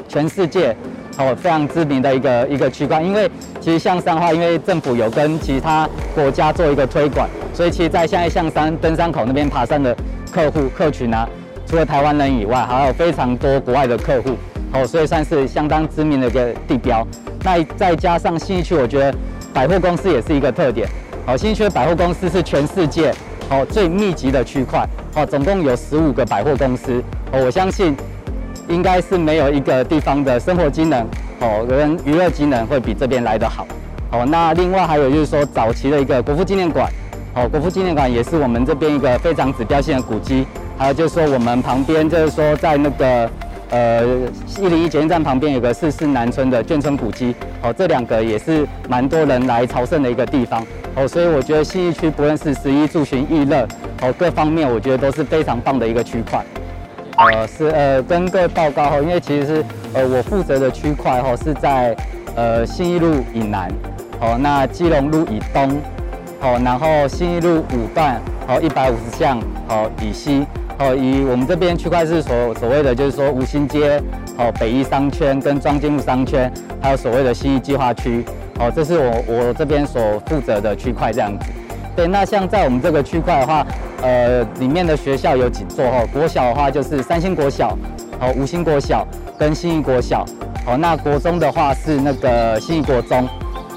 [0.07, 0.77] 全世界。
[1.17, 3.31] 哦，非常知名的一个一个区块，因为
[3.63, 9.97] 其实象山的话，因为政府有跟其他国家做一个推广，所以其实，在现在象山登山口那边爬山的
[10.31, 11.27] 客户客群啊，
[11.67, 14.37] 除了台湾人以外，还有非常多国外的客户，
[14.75, 17.07] 哦，所以算是相当知名的一个地标。
[17.43, 19.15] 那再加上新义区，我觉得
[19.55, 20.87] 百货公司也是一个特点。
[21.25, 23.11] 好，新义区的百货公司是全世界
[23.51, 27.97] 哦最密集的区块，哦，总共有十五个百货公司，哦我相信
[28.69, 31.07] 应该是没有一个地方的生活机能，
[31.41, 33.67] 哦，跟娱乐机能会比这边来得好。
[34.13, 36.91] 哦，那另外还有就是说，早期的一个国父纪念馆，
[37.35, 40.47] 哦，国父纪念馆也是我们这边一个非常指标性的古迹。
[40.79, 43.31] 还有就是说，我们旁边就是说，在那个
[43.71, 44.05] 呃
[44.59, 50.65] 一零一捷运站旁边有个四四南村的眷村古迹，哦，这两个也是蛮多人来朝圣的一个地方，
[50.97, 53.69] 哦，所以我觉得信义区不论是食衣住行娱乐，
[54.03, 56.45] 哦，各方面我觉得都是非常棒的一个区块。
[57.19, 61.97] 呃，是呃跟各位报告哈，因为其实是呃我负责的区块哈是在
[62.35, 63.71] 呃信义路以南。
[64.19, 65.79] 哦，那基隆路以东，
[66.41, 70.47] 哦，然后信义路五段，哦，一百五十巷，哦，以西，
[70.79, 74.01] 哦，以我们这边区块是所所谓的，就是说五星街，
[74.39, 78.25] 哦，北一商圈跟庄敬路商圈，还有所谓的信义计划区，
[78.59, 81.47] 哦，这是我我这边所负责的区块这样子。
[81.95, 83.67] 对，那像在我们这个区块的话，
[84.03, 87.77] 呃，里面的学校有几座，哦，国小的话就是三星国小，
[88.21, 89.07] 哦，五星国小
[89.39, 90.25] 跟新义国小，
[90.67, 93.27] 哦，那国中的话是那个新义国中。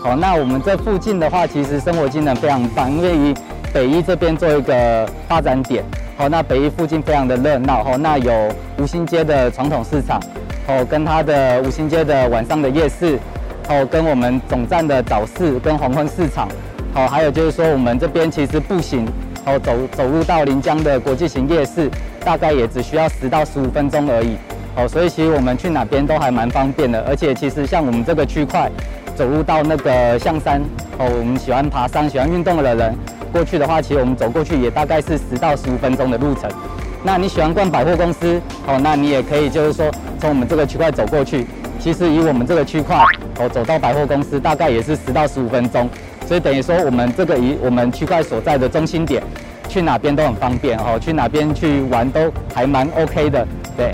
[0.01, 3.33] 好，那我们这附近的话，其实生活机能非常棒，因为以
[3.73, 5.83] 北一这边做一个发展点。
[6.17, 7.83] 好，那北一附近非常的热闹。
[7.83, 8.31] 好，那有
[8.77, 10.21] 五星街的传统市场，
[10.67, 13.17] 哦，跟它的五星街的晚上的夜市，
[13.69, 16.49] 哦，跟我们总站的早市跟黄昏市场，
[16.93, 19.07] 好，还有就是说我们这边其实步行，
[19.45, 21.89] 哦，走走路到临江的国际型夜市，
[22.25, 24.35] 大概也只需要十到十五分钟而已。
[24.75, 28.69] 哦，所以其实我们去哪边都还蛮方便的，而且其实像我们这个区块。
[29.15, 30.61] 走路到那个象山
[30.97, 32.95] 哦，我们喜欢爬山、喜欢运动的人
[33.33, 36.49] 过去的话，其实我们走过去也大概是十到十五分钟的路程。
[37.03, 41.45] 那你喜欢逛百货公司哦，那你也可以就是说从我们这个区块走过去。
[41.79, 42.97] 其实以我们这个区块
[43.39, 45.89] 哦，走到百货公司大概也是十到十五分钟，
[46.27, 49.23] 所以等于说我们这个以我们区块所在的中心点，
[49.67, 53.47] 去哪边都很方便哦，去哪边去玩都还蛮 OK 的。
[53.77, 53.91] 对，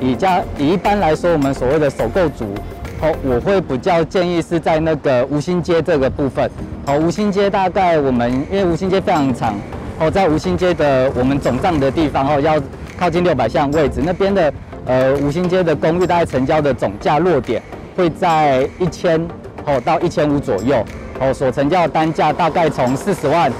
[0.00, 2.54] 以家以一般来说，我们所谓的首购族。
[3.00, 6.50] 哦，我会比较建议是在那个吴兴街这个部分。
[6.84, 9.54] 哦，吴兴街大概我们因为吴兴街非常长，
[10.00, 12.60] 哦，在吴兴街的我们总站的地方哦，要
[12.98, 14.52] 靠近六百巷位置那边的
[14.88, 17.62] 呃五星街的公寓，大概成交的总价落点
[17.94, 19.24] 会在一千
[19.64, 20.84] 哦到一千五左右
[21.20, 23.52] 哦，所成交的单价大概从四十万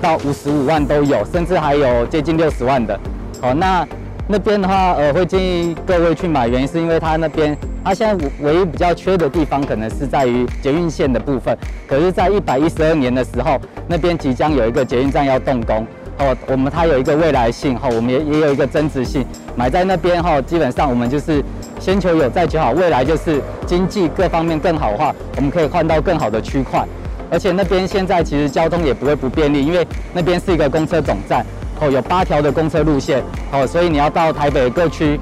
[0.00, 2.98] 到五十五万都有，甚至还有接近六十万的。
[3.42, 3.86] 好，那
[4.26, 7.54] 那边的话呃会建议各位去买，原因是因为它那边。
[7.84, 11.56] 它现在唯一比较缺的地方，可能是在于捷运线的部分。
[11.86, 15.86] 可是，在一百一十二年的时候，那边即将有一个捷运站要动工
[16.18, 16.36] 哦。
[16.46, 19.24] 我们它有一个未来性哈，我们也也有一个增值性。
[19.56, 21.42] 买在那边哈，基本上我们就是
[21.80, 22.72] 先求有，再求好。
[22.72, 26.86] 未来就是经济各方面更好的话，我们可以换到更好的区块。
[27.30, 31.44] 而且那边现在其实交通也不会不便利，因为那边是一个公车总站
[31.80, 35.20] 哦，有八条的公车路线哦，所以你要到台北各区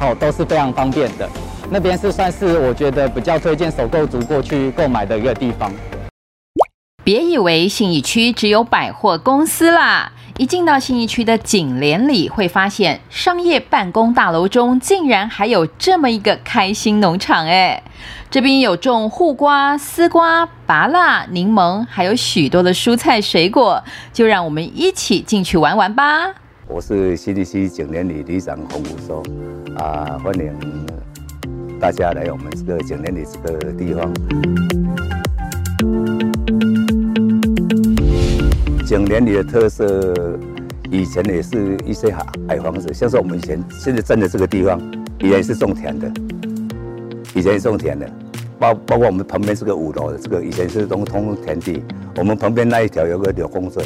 [0.00, 1.28] 哦都是非常方便的。
[1.70, 5.70] 那边是算是我觉得比较推荐首购族过去购买的一个地方。
[7.02, 17.82] 别以为信义区只有百货公司啦，一进到信义区的景联里，会发现商业办公大楼中竟然还有这么一个开心农场哎！
[18.30, 26.32] 这边有种护瓜、丝瓜、芭辣、柠檬，还有许多的蔬菜水果，就让我们一起进去玩玩吧。
[26.68, 29.20] 我是信义区景联里里长洪武收
[29.76, 30.86] 啊，欢迎。
[31.80, 34.08] 大家来我们这个景联里这个地方，
[38.88, 40.38] 景联里的特色，
[40.90, 44.80] 以前也是一些矮矮房子，像是我们以前现在站的这个地方，
[45.18, 46.10] 以前是种田的，
[47.34, 48.10] 以前是种田的，
[48.58, 51.84] 包包括我们旁边这个五楼的这个，以前是农通田地，
[52.16, 53.84] 我们旁边那一条有个柳公圳。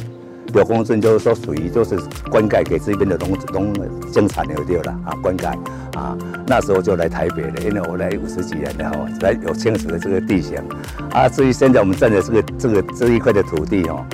[0.55, 1.99] 柳公圳就是说属于就是
[2.31, 5.57] 灌溉给这边的农农生产的对了啊，灌溉
[5.95, 10.63] 啊，那时候就来台北了，因为我来五十几年了哈，来有清楚的这个地形
[11.11, 11.27] 啊。
[11.27, 14.05] 至于现在我们站的这个这个这一块的土地哦，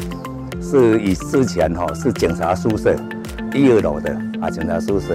[0.71, 2.95] 是以之前哈是警察宿舍
[3.55, 5.15] 一二楼的啊，警察宿舍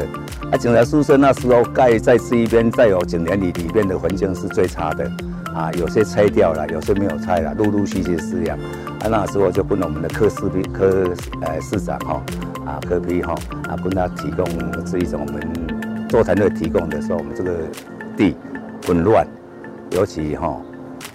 [0.51, 5.09] 啊，警察宿舍那时候盖在这一边，在有景联里里边的环境是最差的。
[5.53, 8.57] 啊，有些拆掉了，有些没有拆了，陆陆续续是这样。
[9.01, 12.23] 啊，那时候就跟我们的科市比柯呃市长哈，
[12.65, 13.35] 啊科比哈，
[13.69, 14.43] 啊跟他提供
[14.83, 17.51] 这一种我们座谈会提供的时候，我们这个
[18.17, 18.35] 地
[18.87, 19.27] 混乱，
[19.91, 20.59] 尤其哈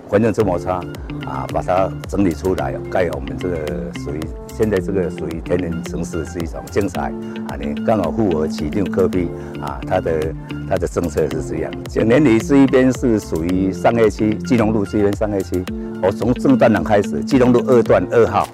[0.08, 0.80] 环境这么差，
[1.26, 3.56] 啊把它整理出来，盖我们这个
[4.02, 4.20] 属于。
[4.56, 7.12] 现在这个属于天然城市是一种精彩
[7.46, 7.54] 啊！
[7.60, 9.28] 你刚好符合启定科比
[9.60, 10.34] 啊，它的
[10.68, 11.72] 它的政策是这样。
[11.84, 15.64] 景联里这一边是属于商业区，基隆路这边商业区。
[16.02, 18.48] 我从正段廊开始，基隆路二段二号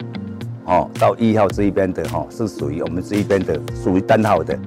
[0.66, 4.58] 哦，到一号这一边的哈，是属于我们这一边的，属于单号的，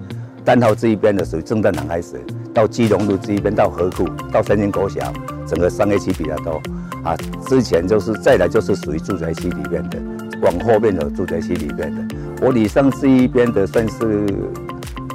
[0.43, 2.19] 单号这一边的属于正旦航开始，
[2.51, 5.13] 到基隆路这一边到河库，到三星国小，
[5.47, 6.61] 整个商业区比较多
[7.03, 7.15] 啊。
[7.47, 9.97] 之前就是再来就是属于住宅区里面的，
[10.41, 14.25] 往后面的住宅区里面的，我里上这一边的算是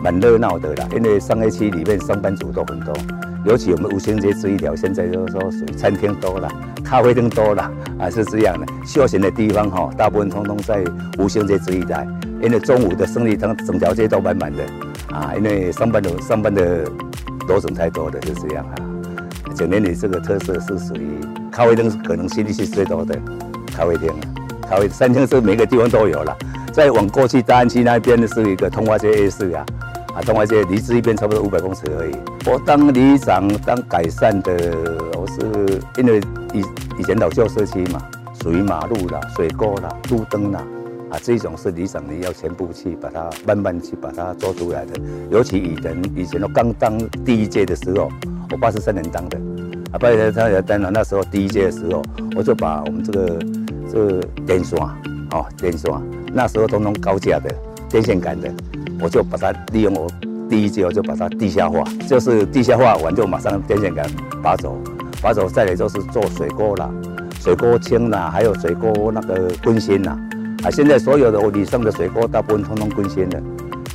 [0.03, 2.95] 蛮热闹的啦，因为商业区里面上班族都很多。
[3.45, 6.49] 尤其我们五星街这一条，现在就是说属于餐厅多了，
[6.85, 7.68] 咖啡厅多了，
[7.99, 8.64] 啊是这样的。
[8.87, 10.85] 休闲的地方哈，大部分通通在
[11.18, 12.07] 五星街这一带，
[12.40, 14.62] 因为中午的生意整整条街都满满的，
[15.12, 16.85] 啊，因为上班的上班的
[17.49, 18.91] 罗总太多的，就这样啊。
[19.62, 23.16] 九年里这个特色是属于咖啡厅，可能吸引力是最多的
[23.72, 24.12] 咖啡厅，
[24.68, 26.37] 咖啡餐厅是每个地方都有了。
[26.72, 29.64] 再往过去大安区那边的是一个通化街夜市啊。
[30.14, 32.16] 啊，东华街离这一边差不多五百公尺而已。
[32.44, 34.53] 我当里长当改善的，
[35.16, 36.20] 我是因为
[36.53, 36.64] 以
[36.98, 38.03] 以前老旧社区嘛，
[38.42, 40.61] 属于马路啦、水沟啦、路灯啦，
[41.12, 44.98] 啊，这种是里长你要全部去把它慢慢去把它做出来的。
[45.31, 48.11] 尤其以前以前我刚当第一届的时候，
[48.51, 49.38] 我八十三年当的，
[49.92, 52.03] 啊，八十三年当了那时候第一届的时候，
[52.35, 53.38] 我就把我们这个
[53.92, 54.79] 这个电线，
[55.33, 55.92] 哦，电线，
[56.33, 57.55] 那时候通通高架的
[57.90, 58.51] 电线杆的。
[59.01, 60.09] 我就把它利用我
[60.48, 64.09] 第一届，我就把它地下化，就是地下化完就马上电线杆
[64.42, 64.79] 拔走，
[65.20, 66.88] 拔走再来就是做水沟啦，
[67.40, 70.16] 水沟清啦，还有水沟那个更新啦。
[70.64, 73.42] 啊，现在所有的我里上的水沟大部分通通更新了，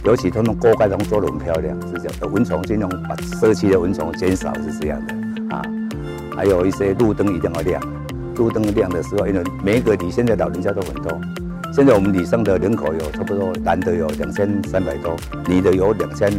[0.03, 2.27] 尤其通通锅盖都做得很漂亮，是这样的。
[2.27, 5.61] 蚊虫尽量把社区的蚊虫减少，是这样的啊。
[6.35, 7.81] 还有一些路灯一定要亮，
[8.35, 11.17] 路灯亮的时候，因为每一个里现在老人家都很多。
[11.73, 15.15] 现在我们里上的人口有差不多，男的有两千三百多，
[15.47, 16.29] 女的有两千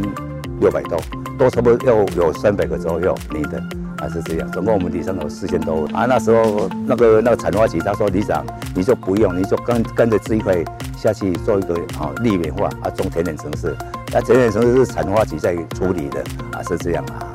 [0.59, 0.99] 六百多，
[1.39, 3.59] 都差不多要有三百个左右女的，
[3.99, 4.51] 还是这样。
[4.51, 6.05] 总共我们里上有四千多啊。
[6.05, 10.63] 那时候那个那个产花局他说里长，你就不用，你就跟跟着这一块
[10.97, 13.75] 下去做一个啊绿美化啊，种田园城市。
[14.11, 17.27] 那田园城市是产花局在处理的啊，是这样啊。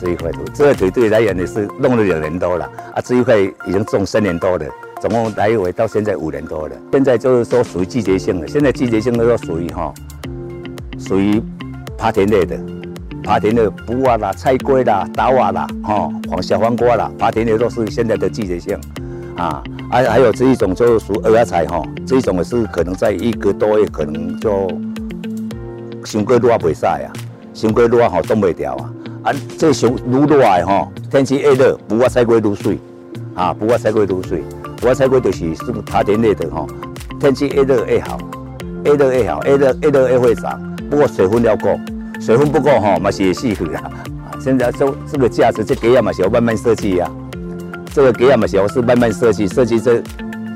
[0.00, 4.64] 这一块土，这个土对来讲也是弄了两年多了啊，这一块已经种三年多了。
[4.98, 8.48] 总共来回到现在五年多了，现在就是说属于季节性的。
[8.48, 9.92] 现在季节性的都属于哈，
[10.98, 11.42] 属于
[11.98, 12.58] 爬田类的，
[13.22, 18.78] 爬田的卜啊啦、菜龟啦、大瓦啦、哈黄小黄瓜啦，爬田的都是现在的季节性，
[19.36, 24.68] 啊，还还有这一种就是属二芽菜哈，这一种也是可能在一个多月可能就
[26.04, 27.12] 伤过热袂使啊，
[27.54, 28.90] 伤过热吼冻袂掉啊，
[29.24, 32.78] 啊这伤愈热的吼，天气越热，卜啊菜龟愈水，
[33.34, 34.42] 啊卜啊菜龟愈水。
[34.82, 36.66] 我菜龟就是是耙田类的吼，
[37.20, 38.18] 天气越热越好，
[38.82, 40.58] 越热越好，越热越热越会长。
[40.88, 41.78] 不过水分要够，
[42.20, 43.90] 水分不够哈，嘛是会死去啦。
[44.38, 47.10] 现在这这个架子这给亚嘛是要慢慢设计呀，
[47.92, 50.02] 这个给亚嘛是要是慢慢设计，设计这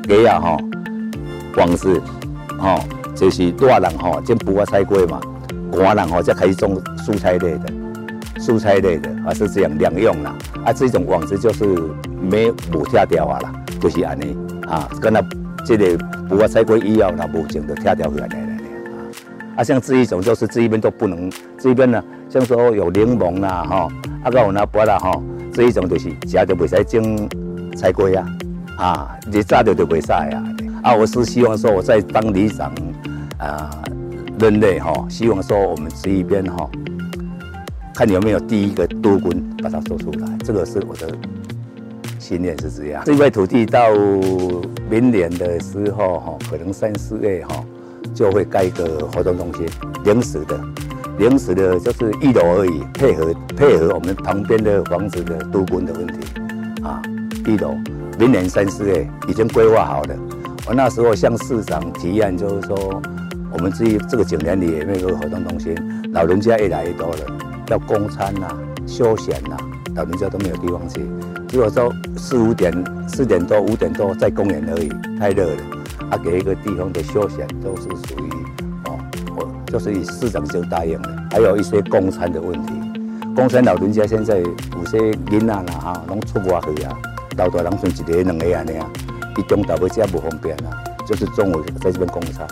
[0.03, 0.57] 给亚哈
[1.57, 2.00] 网子，
[2.59, 2.79] 哈
[3.14, 5.20] 就是大人哈先补个菜龟嘛，
[5.72, 7.72] 寡人哈再开始种蔬菜类的，
[8.38, 10.35] 蔬菜类的啊是这样两用啦。
[10.64, 11.64] 啊，这种网子就是
[12.20, 13.53] 没冇拆掉啊啦。
[13.81, 14.35] 就是安尼
[14.66, 15.22] 啊，跟那
[15.66, 18.35] 这个不过菜过以后那目前就拆掉回来了
[19.56, 19.64] 啊。
[19.64, 23.88] 像这一种就是这一边都不能，这一边呢，像说有柠檬啦哈，
[24.22, 25.20] 啊个有那不啦哈，
[25.52, 27.28] 这一种就是食就袂使种
[27.76, 28.26] 采过呀，
[28.76, 30.44] 啊，你炸掉就袂使啊。
[30.82, 32.72] 啊，我是希望说我在当里长
[33.38, 33.70] 啊，
[34.38, 36.68] 人类哈，希望说我们这一边哈，
[37.94, 41.08] 看有没有第一个督军把它做出来，这个是我的。
[42.16, 43.90] 信念是这样，这块土地到
[44.88, 47.62] 明年的时候，哈，可能三四月，哈，
[48.14, 49.66] 就会盖一个活动中心，
[50.05, 50.61] 临时的，
[51.18, 56.14] 临时的，就是一楼而已，配合配合我们旁边的房子的都更的问题，
[56.83, 57.03] 啊，
[57.46, 57.74] 一楼，
[58.18, 60.16] 明年三四月已经规划好了。
[60.66, 63.03] 我那时候向市长提案，就是说，
[63.53, 65.77] 我们这这个景点里也没有活动中心，
[66.12, 67.18] 老人家越来越多了，
[67.68, 69.59] 要供餐呐、啊，休闲呐、啊，
[69.96, 71.03] 老人家都没有地方去。
[71.53, 72.72] 如果说四五点、
[73.07, 75.62] 四点多、五点多在公园而已，太热了。
[76.10, 78.30] 啊，给一个地方的休闲都是属于
[78.84, 78.98] 哦，
[79.36, 81.09] 我就是以市长就答应了。
[81.30, 82.72] 还有一些供餐的问题，
[83.34, 86.96] 供餐老人家现在有些囡仔啦哈，拢出外去啊，
[87.36, 88.88] 老大人剩一个两个安尼啊，
[89.36, 90.70] 一中午回家不方便啊，
[91.07, 92.46] 就是中午在这边供餐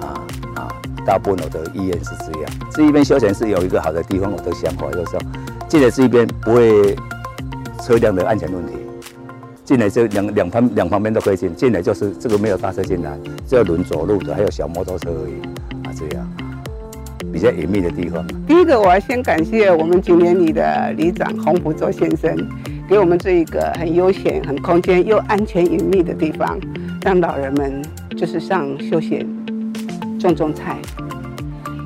[0.00, 0.20] 啊
[0.54, 0.68] 啊，
[1.06, 2.50] 大部分我的意愿是这样。
[2.70, 5.20] 这一边休闲是有一个好的地方，我的想法就是说，
[5.68, 6.96] 进来这一边不会。
[7.82, 8.74] 车辆的安全问题，
[9.64, 16.28] 进来就两两旁两旁边都可以进，进来就是这个没有大车进来，只有轮走路的，还有小摩托车而已啊，这样
[17.32, 18.26] 比较隐秘的地方。
[18.46, 22.36] 第一个，我要先感谢我们景年里的里长洪福州先生，
[22.88, 26.58] 给我们这一个很悠闲、很空间又安全隐秘的地方，
[27.02, 27.80] 让老人们
[28.16, 29.24] 就是上休闲
[30.18, 30.76] 种种菜。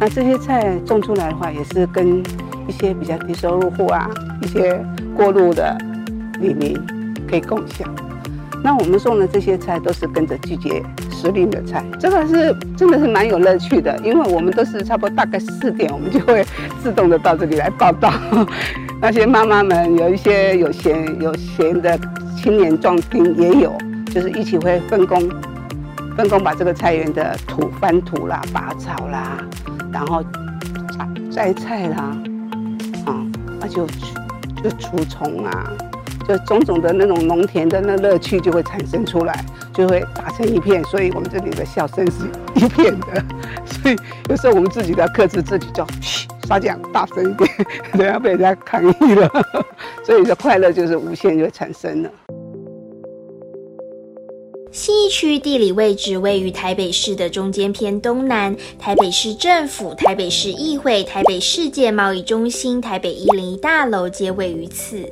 [0.01, 2.23] 那这些菜种出来的话，也是跟
[2.67, 4.11] 一些比较低收入户啊，
[4.43, 4.83] 一些
[5.15, 5.77] 过路的
[6.41, 6.75] 里民
[7.29, 7.89] 可以共享。
[8.65, 16.45] 那我们种的这些菜都是跟着季节时令的菜，这个是真的是蛮有乐趣的，因为我们都是差不多大概四点，我们就会
[16.83, 18.13] 自动的到这里来报到。
[19.01, 21.97] 那些妈妈们有一些有闲有闲的
[22.37, 23.73] 青年壮丁也有，
[24.13, 25.23] 就是一起会分工，
[26.17, 29.39] 分工把这个菜园的土翻土啦、拔草啦，
[29.93, 30.25] 然后
[31.31, 32.17] 摘菜啦，
[33.05, 33.15] 啊，
[33.61, 33.87] 那就
[34.61, 35.71] 就除虫啊。
[36.27, 42.25] 就种种的那种农田的那乐趣就会产生出来，就会打成一片，所以我们这里的笑声是
[42.55, 43.25] 一片的。
[43.65, 43.97] 所以
[44.29, 47.51] 有时候我们自己都要克制自己，就嘘，稍讲大声一点，
[47.97, 49.31] 等下被人家抗议了。
[50.05, 52.11] 所以这快乐就是无限就产生了。
[54.73, 65.11] 信义区地理位置位于台北市的中间偏东南，台北市政府、台北市议会、台北世界贸易中心、台北一零一大楼皆位于此。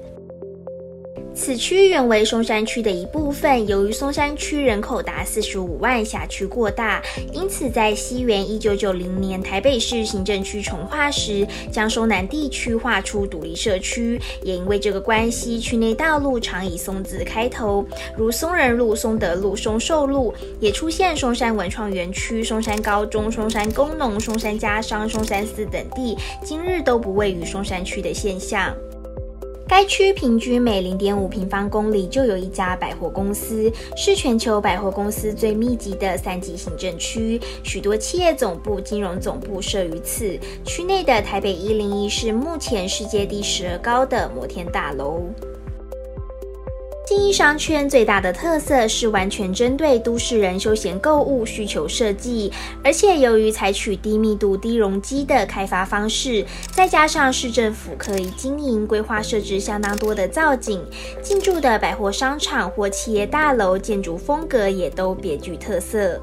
[1.35, 14.19] 此区原为松山区的一部分，由于松山区人口达四十五万，辖区过大，因此在西元一九九零年台北市行政区重划时，将松南地区划出独立社区。
[14.43, 17.85] 也因为这个关系，区内道路常以松字开头，
[18.17, 28.73] 如松仁路、松德路、松寿路，也出现松山文创园区、松山高中、松山工农、松山家商、松山寺等地，今日都不位于松山区的现象。
[29.67, 40.39] 该区平均每零点五平方公里就有一家百货公司，是全球百货公司最密集的三级行政区，许多企业总部、金融总部设于此。
[40.65, 45.23] 区内的台北一零一是目前世界第十二高的摩天大楼。
[47.07, 52.51] 金逸商圈最大的特色是完全针对都市人休闲购物需求设计，
[52.83, 56.43] 而且由于采取低密度、低容积的开发方式，
[56.73, 60.83] 再加上市政府可以经营规划设置相当多的造景，
[61.21, 66.19] 进驻的百货商场或企业大楼建筑风格也都别具特色。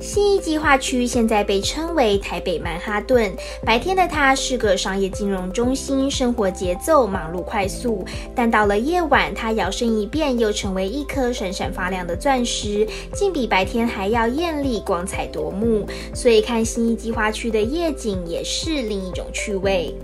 [0.00, 3.30] 信义计划区现在被称为台北曼哈顿。
[3.64, 8.02] 白天的它是个商业金融中心，生活节奏忙碌快速。
[8.34, 15.86] 但到了夜晚，它摇身一变，又成为一颗闪闪发亮的钻石，竟比白天还要艳丽、光彩夺目。
[16.14, 19.94] 所以看信义计划区的夜景也是另一种趣味。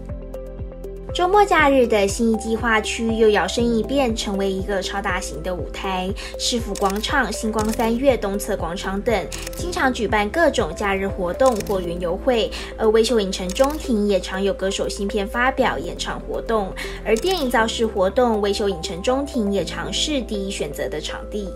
[1.16, 6.10] 周末假日的新义计划区又摇身一变，成为一个超大型的舞台。
[6.38, 12.50] 市府广场、星光三月、东侧广场等，经常举办各种假日活动或园游会。
[12.76, 16.70] 而威秀影城中庭也常有歌手新片发表、演唱活动。
[17.02, 21.48] 而电影造势活动，威秀影城中庭也常是第一选择的场地。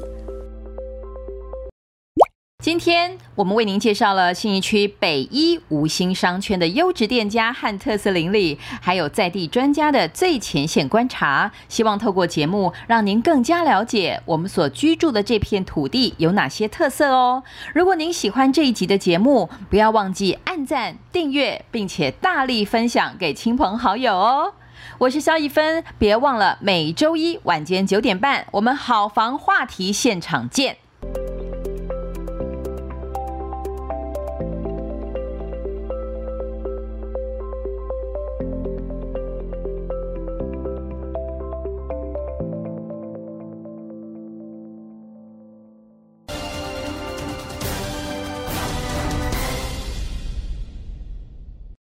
[2.71, 11.51] 今天我们为您介绍了信义区北一五星商圈的优质店家和特色邻里，还有在地专家的最前线观察。
[11.69, 17.43] 希望透过节目，让您更加了解我们所居住的这片土地有哪些特色哦。
[17.75, 24.55] 如果您喜欢这一集的节目，不要忘记按赞、订阅，并且大力分享给亲朋好友哦。
[24.99, 30.77] 我是萧一芬，别忘了每周一晚间九点半，我们好房话题现场见。